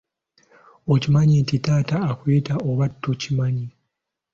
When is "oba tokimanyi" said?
2.69-3.67